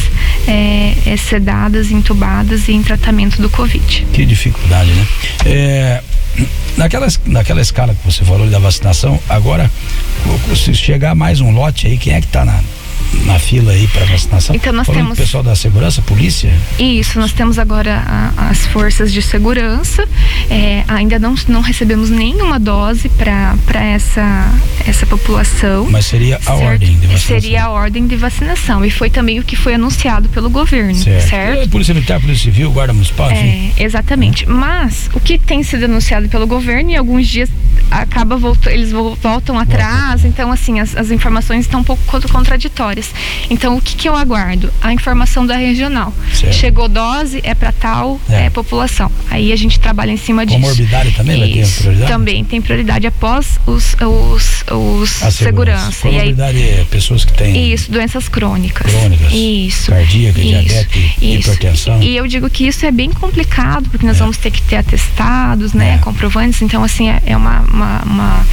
é, 0.46 0.94
é, 1.06 1.16
sedadas, 1.16 1.90
entubadas 1.90 2.68
e 2.68 2.72
em 2.72 2.82
tratamento 2.82 3.40
do 3.40 3.48
Covid. 3.48 4.06
Que 4.12 4.24
dificuldade, 4.24 4.90
né? 4.90 5.06
É, 5.46 6.02
naquela, 6.76 7.06
naquela 7.26 7.60
escala 7.60 7.94
que 7.94 8.04
você 8.04 8.24
falou 8.24 8.48
da 8.48 8.58
vacinação, 8.58 9.18
agora, 9.28 9.70
se 10.56 10.74
chegar 10.74 11.14
mais 11.14 11.40
um 11.40 11.50
lote 11.50 11.86
aí, 11.86 11.96
quem 11.96 12.14
é 12.14 12.20
que 12.20 12.26
está 12.26 12.44
na, 12.44 12.60
na 13.24 13.38
fila 13.38 13.72
aí 13.72 13.86
para 13.88 14.04
vacinação? 14.06 14.54
Então 14.54 14.72
nós 14.72 14.86
Falando 14.86 15.02
temos 15.02 15.18
o 15.18 15.22
pessoal 15.22 15.42
da 15.42 15.54
segurança, 15.54 16.02
polícia? 16.02 16.52
Isso, 16.78 17.18
nós 17.18 17.32
temos 17.32 17.58
agora 17.58 18.02
a, 18.06 18.50
as 18.50 18.66
forças 18.66 19.12
de 19.12 19.22
segurança. 19.22 20.06
É, 20.50 20.84
ainda 20.88 21.18
não, 21.18 21.34
não 21.48 21.60
recebemos 21.60 22.10
nenhuma 22.10 22.58
dose 22.58 23.08
para 23.08 23.84
essa 23.84 24.52
essa 24.86 25.06
população. 25.06 25.88
Mas 25.90 26.06
seria 26.06 26.36
a 26.36 26.40
certo? 26.40 26.62
ordem 26.62 26.88
de 26.98 27.06
vacinação. 27.06 27.40
Seria 27.40 27.64
a 27.64 27.70
ordem 27.70 28.06
de 28.06 28.16
vacinação 28.16 28.84
e 28.84 28.90
foi 28.90 29.10
também 29.10 29.38
o 29.38 29.42
que 29.42 29.56
foi 29.56 29.74
anunciado 29.74 30.28
pelo 30.28 30.50
governo, 30.50 30.94
certo? 30.94 31.28
certo? 31.28 31.62
É, 31.62 31.66
polícia 31.66 31.94
Militar, 31.94 32.20
Polícia 32.20 32.44
Civil, 32.44 32.70
Guarda 32.70 32.92
Municipal, 32.92 33.30
enfim. 33.30 33.72
É, 33.76 33.82
exatamente. 33.82 34.46
Mas 34.48 35.10
o 35.12 35.20
que 35.20 35.38
tem 35.38 35.62
sido 35.62 35.84
anunciado 35.84 36.28
pelo 36.28 36.46
governo 36.46 36.90
e 36.90 36.96
alguns 36.96 37.28
dias 37.28 37.48
acaba 37.90 38.36
voltando, 38.36 38.72
eles 38.72 38.92
voltam 38.92 39.58
atrás, 39.58 40.24
então 40.24 40.52
assim, 40.52 40.80
as, 40.80 40.96
as, 40.96 41.10
informações 41.10 41.64
estão 41.66 41.80
um 41.80 41.84
pouco 41.84 42.02
contraditórias. 42.30 43.12
Então 43.48 43.76
o 43.76 43.80
que, 43.80 43.96
que 43.96 44.08
eu 44.08 44.14
aguardo? 44.14 44.72
A 44.80 44.92
informação 44.92 45.44
da 45.44 45.56
regional. 45.56 46.12
Certo. 46.32 46.54
Chegou 46.54 46.88
dose, 46.88 47.40
é 47.42 47.54
para 47.54 47.72
tal 47.72 48.20
é. 48.28 48.46
é. 48.46 48.50
população. 48.50 49.10
Aí 49.30 49.52
a 49.52 49.56
gente 49.56 49.80
trabalha 49.80 50.12
em 50.12 50.16
cima 50.16 50.46
disso. 50.46 50.60
Comorbidade 50.60 51.12
também 51.12 51.42
Isso. 51.42 51.44
vai 51.44 51.64
ter 51.64 51.80
prioridade? 51.80 52.12
Também 52.12 52.44
tem 52.44 52.62
prioridade 52.62 53.06
após 53.06 53.58
os, 53.66 53.94
os, 53.94 54.64
os 54.70 55.22
a 55.22 55.30
segurança. 55.30 55.32
segurança. 55.32 56.08
Comorbidade 56.08 56.58
e 56.58 56.62
aí, 56.62 56.80
é 56.80 56.84
pessoas 56.84 57.24
que 57.24 57.32
têm. 57.32 57.72
Isso, 57.72 57.90
doenças 57.90 58.28
crônicas. 58.28 58.90
Crônicas. 58.90 59.32
Isso. 59.32 59.90
Cardíaca, 59.90 60.40
isso. 60.40 60.48
diabetes, 60.48 61.12
isso. 61.20 61.50
hipertensão. 61.50 62.02
E 62.02 62.16
eu 62.16 62.26
digo 62.26 62.48
que 62.48 62.66
isso 62.66 62.86
é 62.86 62.90
bem 62.90 63.10
complicado, 63.10 63.88
porque 63.90 64.06
nós 64.06 64.16
é. 64.16 64.20
vamos 64.20 64.36
ter 64.36 64.50
que 64.50 64.62
ter 64.62 64.76
atestados, 64.76 65.72
né? 65.72 65.94
É. 65.94 65.98
Comprovantes. 65.98 66.62
Então, 66.62 66.84
assim, 66.84 67.08
é, 67.08 67.20
é 67.26 67.36
uma, 67.36 67.60
uma, 67.80 68.02
uma, 68.02 68.46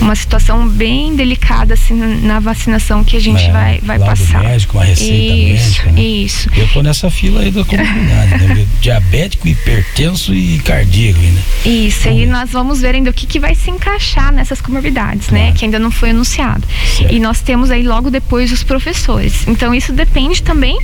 uma, 0.00 0.16
situação 0.16 0.66
bem 0.66 1.14
delicada 1.14 1.74
assim, 1.74 1.94
na 1.94 2.40
vacinação 2.40 3.04
que 3.04 3.16
a 3.16 3.20
gente 3.20 3.44
é, 3.44 3.52
vai, 3.52 3.80
vai 3.80 3.98
passar. 3.98 4.42
médico, 4.42 4.78
uma 4.78 4.84
receita 4.84 5.34
isso, 5.34 5.64
médica. 5.64 5.92
Né? 5.92 6.02
Isso. 6.02 6.48
Eu 6.56 6.68
tô 6.68 6.82
nessa 6.82 7.10
fila 7.10 7.42
aí 7.42 7.50
da 7.50 7.64
comunidade, 7.64 8.44
né? 8.44 8.66
Diabético, 8.80 9.48
hipertenso 9.48 10.34
e 10.34 10.58
cardíaco. 10.60 11.20
Isso, 11.64 12.08
aí 12.08 12.26
nós 12.26 12.50
vamos 12.50 12.80
ver 12.80 12.94
ainda 12.94 13.10
o 13.10 13.12
que, 13.12 13.26
que 13.26 13.38
vai 13.38 13.54
se 13.54 13.70
encaixar 13.70 14.32
nessas 14.32 14.60
comorbidades, 14.60 15.28
né? 15.28 15.38
claro. 15.38 15.52
né? 15.52 15.58
Que 15.58 15.64
ainda 15.66 15.78
não 15.78 15.90
foi 15.90 16.10
anunciado. 16.10 16.66
Certo. 16.96 17.12
E 17.12 17.20
nós 17.20 17.40
temos 17.40 17.70
aí 17.70 17.82
logo 17.82 18.10
depois 18.10 18.50
os 18.52 18.62
professores. 18.62 19.46
Então 19.46 19.74
isso 19.74 19.92
depende 19.92 20.42
também 20.42 20.78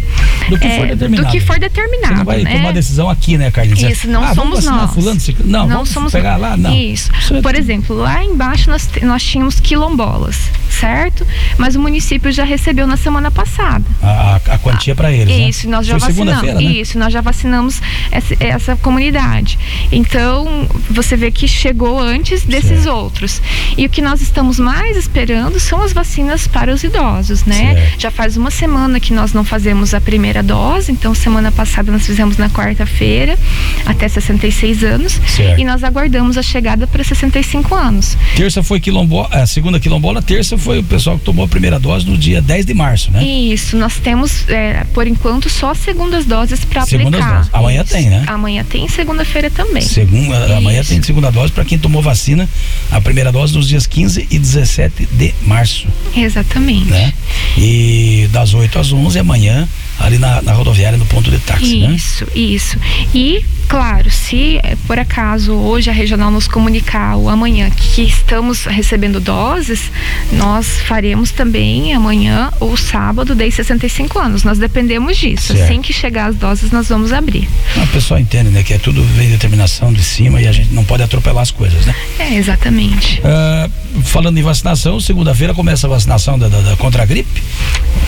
do 0.48 0.58
que 0.58 0.66
é, 0.66 0.78
for 0.78 0.86
determinado. 0.88 1.26
Do 1.26 1.30
que 1.30 1.40
for 1.40 1.58
determinado. 1.58 2.14
Você 2.14 2.18
não 2.18 2.24
vai 2.24 2.42
né? 2.42 2.56
tomar 2.56 2.72
decisão 2.72 3.08
aqui, 3.08 3.38
né, 3.38 3.50
Carlinhos? 3.50 3.80
Isso, 3.80 4.08
não 4.08 4.22
ah, 4.22 4.34
somos 4.34 4.64
nós. 4.64 4.92
Fulano, 4.92 5.20
não, 5.44 5.66
não 5.66 5.84
somos 5.84 6.12
pegar 6.12 6.36
lá, 6.36 6.56
não. 6.56 6.74
Isso. 6.74 7.10
É 7.32 7.40
Por 7.40 7.54
exemplo, 7.54 7.77
lá 7.88 8.22
embaixo 8.24 8.70
nós, 8.70 8.88
nós 9.02 9.22
tínhamos 9.22 9.60
quilombolas, 9.60 10.50
certo? 10.78 11.26
Mas 11.56 11.74
o 11.74 11.80
município 11.80 12.30
já 12.30 12.44
recebeu 12.44 12.86
na 12.86 12.96
semana 12.96 13.30
passada. 13.30 13.84
A, 14.02 14.36
a 14.36 14.58
quantia 14.58 14.94
para 14.94 15.12
eles, 15.12 15.36
né? 15.36 15.48
Isso, 15.48 15.68
nós 15.68 15.86
já 15.86 15.98
Foi 15.98 16.12
vacinamos. 16.12 16.54
Né? 16.54 16.62
Isso, 16.62 16.98
nós 16.98 17.12
já 17.12 17.20
vacinamos 17.20 17.80
essa, 18.10 18.36
essa, 18.40 18.76
comunidade. 18.76 19.58
Então, 19.90 20.68
você 20.90 21.16
vê 21.16 21.30
que 21.30 21.48
chegou 21.48 22.00
antes 22.00 22.44
desses 22.44 22.82
certo. 22.84 22.90
outros. 22.90 23.42
E 23.76 23.86
o 23.86 23.88
que 23.88 24.00
nós 24.00 24.20
estamos 24.20 24.58
mais 24.58 24.96
esperando 24.96 25.58
são 25.58 25.82
as 25.82 25.92
vacinas 25.92 26.46
para 26.46 26.72
os 26.72 26.84
idosos, 26.84 27.44
né? 27.44 27.74
Certo. 27.74 28.00
Já 28.00 28.10
faz 28.10 28.36
uma 28.36 28.50
semana 28.50 29.00
que 29.00 29.12
nós 29.12 29.32
não 29.32 29.44
fazemos 29.44 29.94
a 29.94 30.00
primeira 30.00 30.42
dose, 30.42 30.92
então 30.92 31.14
semana 31.14 31.50
passada 31.50 31.90
nós 31.90 32.06
fizemos 32.06 32.36
na 32.36 32.48
quarta-feira, 32.48 33.36
até 33.84 34.08
66 34.08 34.84
anos, 34.84 35.20
certo. 35.26 35.60
e 35.60 35.64
nós 35.64 35.82
aguardamos 35.82 36.38
a 36.38 36.42
chegada 36.42 36.86
para 36.86 37.02
65 37.02 37.74
anos. 37.74 38.16
Terça 38.36 38.62
foi 38.62 38.78
quilombola, 38.78 39.28
a 39.32 39.46
segunda 39.46 39.80
quilombola, 39.80 40.22
terça 40.22 40.56
foi 40.56 40.67
o 40.76 40.82
pessoal 40.82 41.18
que 41.18 41.24
tomou 41.24 41.44
a 41.44 41.48
primeira 41.48 41.78
dose 41.78 42.06
no 42.06 42.18
dia 42.18 42.42
10 42.42 42.66
de 42.66 42.74
março, 42.74 43.10
né? 43.10 43.24
Isso, 43.24 43.76
nós 43.76 43.96
temos, 43.98 44.48
é, 44.48 44.84
por 44.92 45.06
enquanto, 45.06 45.48
só 45.48 45.72
segundas 45.72 46.26
doses 46.26 46.64
para 46.64 46.82
aplicar. 46.82 47.38
Doses. 47.38 47.50
Amanhã 47.52 47.82
Isso. 47.82 47.92
tem, 47.92 48.10
né? 48.10 48.24
Amanhã 48.26 48.64
tem 48.68 48.88
segunda-feira 48.88 49.50
também. 49.50 49.82
Segunda, 49.82 50.56
amanhã 50.56 50.82
tem 50.84 51.02
segunda 51.02 51.30
dose 51.30 51.52
para 51.52 51.64
quem 51.64 51.78
tomou 51.78 52.02
vacina, 52.02 52.48
a 52.90 53.00
primeira 53.00 53.32
dose 53.32 53.54
nos 53.54 53.68
dias 53.68 53.86
15 53.86 54.28
e 54.30 54.38
17 54.38 55.08
de 55.12 55.34
março. 55.42 55.88
Exatamente. 56.14 56.90
Né? 56.90 57.12
E 57.56 58.28
das 58.32 58.52
8 58.52 58.78
às 58.78 58.92
11 58.92 59.18
amanhã 59.18 59.68
ali 59.98 60.18
na, 60.18 60.40
na 60.42 60.52
rodoviária 60.52 60.96
no 60.96 61.06
ponto 61.06 61.30
de 61.30 61.38
táxi, 61.38 61.78
né? 61.78 61.94
Isso, 61.94 62.24
né? 62.24 62.30
isso. 62.34 62.78
E 63.12 63.44
claro, 63.68 64.10
se 64.10 64.58
eh, 64.62 64.76
por 64.86 64.98
acaso 64.98 65.52
hoje 65.52 65.90
a 65.90 65.92
regional 65.92 66.30
nos 66.30 66.46
comunicar 66.46 67.16
ou 67.16 67.28
amanhã 67.28 67.68
que 67.70 68.02
estamos 68.02 68.64
recebendo 68.64 69.20
doses, 69.20 69.90
nós 70.32 70.57
faremos 70.66 71.30
também 71.30 71.94
amanhã 71.94 72.50
ou 72.60 72.76
sábado 72.76 73.34
de 73.34 73.50
65 73.50 74.18
anos. 74.18 74.44
Nós 74.44 74.58
dependemos 74.58 75.16
disso. 75.16 75.54
Certo. 75.54 75.62
Assim 75.62 75.82
que 75.82 75.92
chegar 75.92 76.26
as 76.26 76.36
doses, 76.36 76.70
nós 76.70 76.88
vamos 76.88 77.12
abrir. 77.12 77.48
O 77.76 77.86
pessoal 77.88 78.20
entende, 78.20 78.50
né? 78.50 78.62
Que 78.62 78.74
é 78.74 78.78
tudo 78.78 79.02
vem 79.02 79.30
determinação 79.30 79.92
de 79.92 80.02
cima 80.02 80.40
e 80.40 80.46
a 80.46 80.52
gente 80.52 80.72
não 80.72 80.84
pode 80.84 81.02
atropelar 81.02 81.42
as 81.42 81.50
coisas, 81.50 81.84
né? 81.86 81.94
É, 82.18 82.34
exatamente. 82.34 83.20
Uh, 83.20 84.02
falando 84.02 84.38
em 84.38 84.42
vacinação, 84.42 85.00
segunda-feira 85.00 85.54
começa 85.54 85.86
a 85.86 85.90
vacinação 85.90 86.38
da, 86.38 86.48
da, 86.48 86.60
da, 86.60 86.76
contra 86.76 87.02
a 87.02 87.06
gripe. 87.06 87.42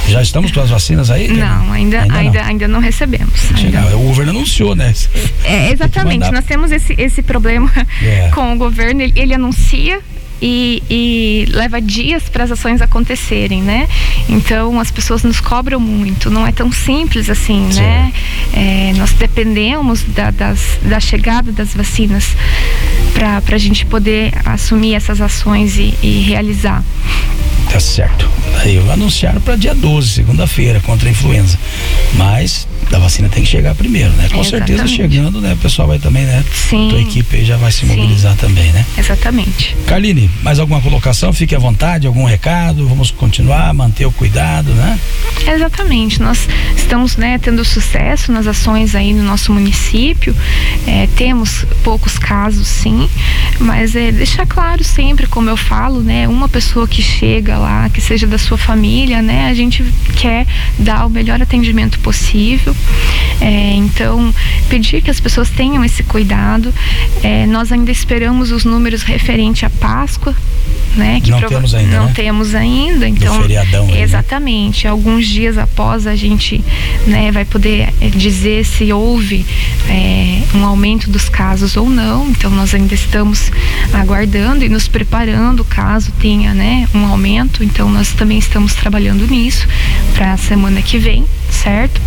Já 0.08 0.22
estamos 0.22 0.50
com 0.50 0.60
as 0.60 0.70
vacinas 0.70 1.10
aí? 1.10 1.28
Não, 1.28 1.72
ainda, 1.72 2.02
ainda, 2.02 2.18
ainda, 2.18 2.40
não. 2.40 2.48
ainda 2.48 2.68
não 2.68 2.80
recebemos. 2.80 3.32
Ainda. 3.54 3.96
O 3.96 4.02
governo 4.04 4.30
anunciou, 4.30 4.74
né? 4.74 4.92
É, 5.44 5.70
exatamente. 5.72 6.30
Nós 6.30 6.44
temos 6.44 6.72
esse, 6.72 6.94
esse 6.98 7.22
problema 7.22 7.70
é. 8.02 8.30
com 8.34 8.52
o 8.52 8.56
governo. 8.56 9.02
Ele, 9.02 9.12
ele 9.16 9.34
anuncia, 9.34 10.00
e, 10.40 10.82
e, 10.88 11.46
leva 11.52 11.80
dias 11.80 12.28
para 12.28 12.44
as 12.44 12.50
ações 12.50 12.80
acontecerem, 12.80 13.62
né? 13.62 13.88
Então 14.28 14.80
as 14.80 14.90
pessoas 14.90 15.22
nos 15.22 15.40
cobram 15.40 15.78
muito, 15.78 16.30
não 16.30 16.46
é 16.46 16.52
tão 16.52 16.72
simples 16.72 17.28
assim, 17.28 17.68
Sim. 17.70 17.80
né? 17.80 18.12
É, 18.52 18.92
nós 18.96 19.12
dependemos 19.12 20.02
da, 20.02 20.30
das, 20.30 20.78
da 20.82 21.00
chegada 21.00 21.52
das 21.52 21.74
vacinas 21.74 22.36
para 23.12 23.54
a 23.54 23.58
gente 23.58 23.84
poder 23.86 24.32
assumir 24.44 24.94
essas 24.94 25.20
ações 25.20 25.76
e, 25.76 25.94
e 26.02 26.22
realizar. 26.22 26.82
Tá 27.70 27.78
certo. 27.78 28.28
Aí 28.60 28.78
anunciaram 28.90 29.40
para 29.40 29.56
dia 29.56 29.74
12, 29.74 30.08
segunda-feira, 30.08 30.80
contra 30.80 31.08
a 31.08 31.12
influenza. 31.12 31.56
Mas 32.14 32.66
a 32.92 32.98
vacina 32.98 33.28
tem 33.28 33.42
que 33.42 33.48
chegar 33.48 33.74
primeiro, 33.74 34.10
né? 34.12 34.28
Com 34.32 34.42
certeza 34.42 34.86
chegando, 34.86 35.40
né? 35.40 35.52
O 35.52 35.56
pessoal 35.56 35.86
vai 35.86 35.98
também, 35.98 36.24
né? 36.24 36.44
Sim. 36.52 36.88
Tua 36.90 37.00
equipe 37.00 37.36
aí 37.36 37.44
já 37.44 37.56
vai 37.56 37.70
se 37.70 37.86
mobilizar 37.86 38.32
Sim. 38.32 38.38
também, 38.38 38.72
né? 38.72 38.84
Exatamente. 38.98 39.76
Carline, 39.86 40.28
mais 40.42 40.58
alguma 40.58 40.80
colocação? 40.80 41.32
Fique 41.32 41.54
à 41.54 41.58
vontade, 41.58 42.06
algum 42.06 42.24
recado? 42.24 42.86
Vamos 42.88 43.10
continuar, 43.10 43.72
manter 43.72 44.06
o 44.06 44.12
cuidado, 44.12 44.72
né? 44.72 44.98
Exatamente. 45.46 46.20
Nós 46.20 46.48
estamos, 46.76 47.16
né, 47.16 47.38
tendo 47.38 47.64
sucesso 47.64 48.32
nas 48.32 48.46
ações 48.46 48.94
aí 48.94 49.14
no 49.14 49.22
nosso 49.22 49.52
município. 49.52 50.34
É, 50.86 51.08
temos 51.16 51.64
poucos 51.84 52.18
casos, 52.18 52.66
sim, 52.66 53.08
mas 53.58 53.94
é 53.94 54.10
deixar 54.10 54.46
claro 54.46 54.82
sempre, 54.82 55.26
como 55.26 55.48
eu 55.48 55.56
falo, 55.56 56.00
né? 56.00 56.26
Uma 56.26 56.48
pessoa 56.48 56.88
que 56.88 57.02
chega 57.02 57.56
lá, 57.56 57.88
que 57.88 58.00
seja 58.00 58.26
da 58.26 58.38
sua 58.38 58.58
família, 58.58 59.22
né? 59.22 59.48
A 59.48 59.54
gente 59.54 59.84
quer 60.16 60.46
dar 60.78 61.06
o 61.06 61.10
melhor 61.10 61.40
atendimento 61.40 61.99
possível. 62.00 62.74
É, 63.40 63.74
então, 63.74 64.34
pedir 64.68 65.00
que 65.02 65.10
as 65.10 65.20
pessoas 65.20 65.50
tenham 65.50 65.84
esse 65.84 66.02
cuidado. 66.02 66.72
É, 67.22 67.46
nós 67.46 67.72
ainda 67.72 67.90
esperamos 67.90 68.50
os 68.50 68.64
números 68.64 69.02
referente 69.02 69.64
à 69.64 69.70
Páscoa, 69.70 70.34
né? 70.96 71.20
Que 71.22 71.30
não 71.30 71.40
temos 71.40 71.74
ainda. 71.74 71.96
Não 71.96 72.06
né? 72.06 72.12
temos 72.14 72.54
ainda. 72.54 73.08
Então, 73.08 73.36
Do 73.36 73.42
feriadão 73.42 73.84
aí, 73.86 73.92
né? 73.92 74.02
exatamente. 74.02 74.84
Né? 74.84 74.90
Alguns 74.90 75.26
dias 75.26 75.56
após 75.56 76.06
a 76.06 76.14
gente, 76.16 76.62
né, 77.06 77.30
vai 77.30 77.44
poder 77.44 77.88
é, 78.00 78.08
dizer 78.08 78.64
se 78.64 78.92
houve 78.92 79.46
é, 79.88 80.42
um 80.54 80.64
aumento 80.64 81.10
dos 81.10 81.28
casos 81.28 81.76
ou 81.76 81.88
não. 81.88 82.28
Então, 82.28 82.50
nós 82.50 82.74
ainda 82.74 82.94
estamos 82.94 83.50
aguardando 83.92 84.64
e 84.64 84.68
nos 84.68 84.88
preparando 84.88 85.64
caso 85.64 86.12
tenha, 86.20 86.52
né, 86.52 86.88
um 86.94 87.06
aumento. 87.06 87.62
Então, 87.62 87.88
nós 87.88 88.12
também 88.12 88.38
estamos 88.38 88.74
trabalhando 88.74 89.26
nisso 89.26 89.66
para 90.14 90.32
a 90.32 90.36
semana 90.36 90.82
que 90.82 90.98
vem, 90.98 91.24
certo? 91.50 92.00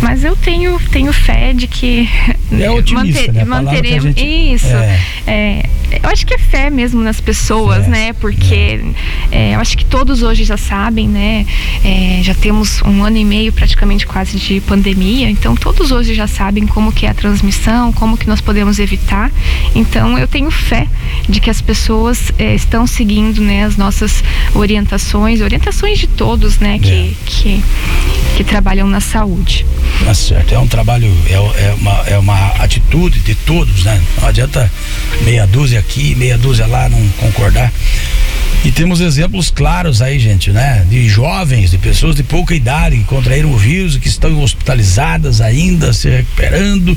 Mas 0.00 0.24
eu 0.24 0.34
tenho, 0.34 0.78
tenho 0.90 1.12
fé 1.12 1.52
de 1.52 1.66
que 1.66 2.08
é 2.52 2.70
otimista, 2.70 3.20
manter, 3.20 3.32
né? 3.32 3.44
manteremos 3.44 4.04
gente, 4.04 4.54
isso. 4.54 4.66
É. 4.66 5.00
É, 5.26 5.62
eu 6.02 6.08
acho 6.08 6.24
que 6.24 6.34
é 6.34 6.38
fé 6.38 6.70
mesmo 6.70 7.02
nas 7.02 7.20
pessoas, 7.20 7.86
é. 7.86 7.88
né? 7.88 8.12
Porque 8.14 8.80
é, 9.30 9.54
eu 9.54 9.60
acho 9.60 9.76
que 9.76 9.84
todos 9.84 10.22
hoje 10.22 10.44
já 10.44 10.56
sabem, 10.56 11.08
né? 11.08 11.46
É, 11.84 12.20
já 12.22 12.34
temos 12.34 12.80
um 12.82 13.04
ano 13.04 13.18
e 13.18 13.24
meio 13.24 13.52
praticamente 13.52 14.06
quase 14.06 14.38
de 14.38 14.60
pandemia, 14.60 15.28
então 15.28 15.54
todos 15.54 15.92
hoje 15.92 16.14
já 16.14 16.26
sabem 16.26 16.66
como 16.66 16.92
que 16.92 17.06
é 17.06 17.10
a 17.10 17.14
transmissão, 17.14 17.92
como 17.92 18.16
que 18.16 18.26
nós 18.26 18.40
podemos 18.40 18.78
evitar. 18.78 19.30
Então 19.74 20.18
eu 20.18 20.26
tenho 20.26 20.50
fé 20.50 20.86
de 21.28 21.40
que 21.40 21.50
as 21.50 21.60
pessoas 21.60 22.32
é, 22.38 22.54
estão 22.54 22.86
seguindo, 22.86 23.40
né? 23.42 23.64
As 23.64 23.76
nossas 23.76 24.24
orientações, 24.54 25.40
orientações 25.40 25.98
de 25.98 26.06
todos, 26.06 26.58
né? 26.58 26.78
Que, 26.78 27.16
que, 27.26 27.62
que 28.40 28.44
trabalham 28.44 28.88
na 28.88 29.00
saúde. 29.00 29.66
Tá 30.02 30.14
certo, 30.14 30.54
é 30.54 30.58
um 30.58 30.66
trabalho, 30.66 31.14
é, 31.28 31.34
é, 31.34 31.74
uma, 31.74 31.92
é 32.06 32.18
uma 32.18 32.46
atitude 32.54 33.20
de 33.20 33.34
todos, 33.34 33.84
né? 33.84 34.00
Não 34.18 34.28
adianta 34.28 34.70
meia 35.26 35.46
dúzia 35.46 35.78
aqui, 35.78 36.14
meia 36.14 36.38
dúzia 36.38 36.66
lá 36.66 36.88
não 36.88 37.06
concordar. 37.18 37.70
E 38.64 38.72
temos 38.72 39.00
exemplos 39.02 39.50
claros 39.50 40.00
aí, 40.00 40.18
gente, 40.18 40.50
né? 40.52 40.86
De 40.88 41.06
jovens, 41.06 41.70
de 41.70 41.76
pessoas 41.76 42.16
de 42.16 42.22
pouca 42.22 42.54
idade 42.54 42.96
que 42.96 43.04
contraíram 43.04 43.52
o 43.52 43.58
vírus, 43.58 43.98
que 43.98 44.08
estão 44.08 44.40
hospitalizadas 44.42 45.42
ainda, 45.42 45.92
se 45.92 46.08
recuperando, 46.08 46.96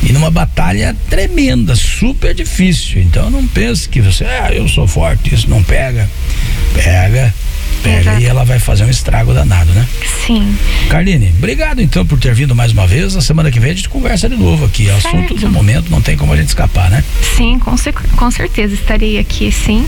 e 0.00 0.12
numa 0.12 0.30
batalha 0.30 0.94
tremenda, 1.10 1.74
super 1.74 2.32
difícil. 2.32 3.02
Então 3.02 3.30
não 3.30 3.44
pense 3.48 3.88
que 3.88 4.00
você, 4.00 4.24
ah, 4.24 4.52
eu 4.52 4.68
sou 4.68 4.86
forte, 4.86 5.34
isso 5.34 5.50
não 5.50 5.60
pega. 5.60 6.08
Pega 6.72 7.34
pele. 7.84 8.00
Exato. 8.00 8.20
E 8.22 8.26
ela 8.26 8.44
vai 8.44 8.58
fazer 8.58 8.84
um 8.84 8.90
estrago 8.90 9.34
danado, 9.34 9.70
né? 9.72 9.86
Sim. 10.26 10.56
Carline, 10.88 11.32
obrigado 11.36 11.80
então 11.82 12.04
por 12.06 12.18
ter 12.18 12.34
vindo 12.34 12.54
mais 12.54 12.72
uma 12.72 12.86
vez. 12.86 13.14
Na 13.14 13.20
semana 13.20 13.50
que 13.50 13.60
vem 13.60 13.72
a 13.72 13.74
gente 13.74 13.88
conversa 13.88 14.28
de 14.28 14.36
novo 14.36 14.64
aqui. 14.64 14.88
É 14.88 14.92
assunto 14.94 15.28
Certo. 15.28 15.36
do 15.40 15.50
momento, 15.50 15.90
não 15.90 16.00
tem 16.00 16.16
como 16.16 16.32
a 16.32 16.36
gente 16.36 16.48
escapar, 16.48 16.90
né? 16.90 17.04
Sim, 17.36 17.58
com, 17.58 17.74
com 18.16 18.30
certeza 18.30 18.74
estarei 18.74 19.18
aqui 19.18 19.52
sim. 19.52 19.86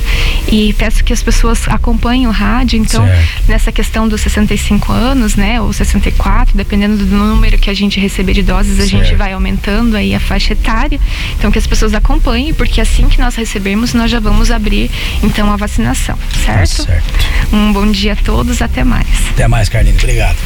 E 0.49 0.75
peço 0.75 1.03
que 1.03 1.13
as 1.13 1.23
pessoas 1.23 1.67
acompanhem 1.69 2.27
o 2.27 2.31
rádio. 2.31 2.79
Então, 2.79 3.05
Certo. 3.07 3.49
nessa 3.49 3.73
questão 3.73 4.07
dos 4.07 4.21
65 4.21 4.93
anos, 4.93 5.35
né, 5.37 5.61
ou 5.61 5.73
64, 5.73 6.57
dependendo 6.57 6.97
do 6.99 7.17
número 7.17 7.57
que 7.59 7.71
a 7.71 7.75
gente 7.75 7.99
receber 7.99 8.35
de 8.35 8.43
doses, 8.43 8.79
a 8.79 8.87
gente 8.87 9.07
Certo. 9.09 9.19
vai 9.19 9.33
aumentando 9.33 9.97
aí 9.97 10.15
a 10.15 10.21
faixa 10.21 10.53
etária. 10.53 11.01
Então, 11.39 11.51
que 11.51 11.59
as 11.59 11.67
pessoas 11.67 11.95
acompanhem, 11.95 12.53
porque 12.53 12.81
assim 12.81 13.09
que 13.09 13.19
nós 13.19 13.35
recebermos, 13.35 13.95
nós 13.95 14.11
já 14.11 14.21
vamos 14.21 14.51
abrir 14.51 14.91
então 15.23 15.51
a 15.51 15.57
vacinação, 15.57 16.19
certo? 16.45 16.85
Tá 16.85 16.93
certo. 16.93 17.27
Um 17.53 17.73
bom 17.73 17.86
dia 17.93 18.13
a 18.13 18.17
todos, 18.17 18.63
até 18.63 18.85
mais. 18.85 19.07
Até 19.31 19.49
mais, 19.49 19.69
Carline. 19.69 19.99
Obrigado. 19.99 20.37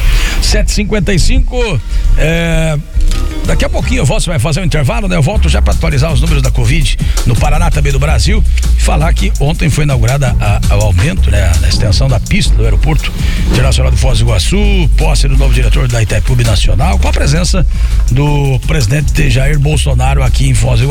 7h55. 0.41 1.79
É... 2.17 2.77
Daqui 3.45 3.65
a 3.65 3.69
pouquinho 3.69 4.01
eu 4.01 4.05
volto, 4.05 4.23
você 4.23 4.29
vai 4.29 4.39
fazer 4.39 4.61
um 4.61 4.63
intervalo, 4.63 5.07
né? 5.07 5.15
Eu 5.15 5.21
volto 5.21 5.49
já 5.49 5.61
para 5.61 5.73
atualizar 5.73 6.13
os 6.13 6.21
números 6.21 6.43
da 6.43 6.51
Covid 6.51 6.97
no 7.25 7.35
Paraná, 7.35 7.71
também 7.71 7.91
do 7.91 7.99
Brasil. 7.99 8.43
E 8.77 8.81
falar 8.81 9.11
que 9.13 9.33
ontem 9.39 9.69
foi 9.69 9.83
inaugurada 9.83 10.35
o 10.69 10.73
aumento, 10.73 11.29
né? 11.31 11.51
A 11.63 11.67
extensão 11.67 12.07
da 12.07 12.19
pista 12.19 12.53
do 12.55 12.63
aeroporto 12.63 13.11
internacional 13.51 13.91
de 13.91 13.97
Foz 13.97 14.19
do 14.19 14.25
Iguaçu, 14.25 14.89
posse 14.95 15.27
do 15.27 15.35
novo 15.35 15.53
diretor 15.53 15.87
da 15.87 16.01
Itaipu 16.01 16.35
Nacional, 16.43 16.97
com 16.99 17.07
a 17.07 17.11
presença 17.11 17.65
do 18.11 18.59
presidente 18.67 19.29
Jair 19.29 19.59
Bolsonaro 19.59 20.23
aqui 20.23 20.47
em 20.47 20.53
Foz 20.53 20.79
do 20.79 20.85
Iguaçu. 20.85 20.89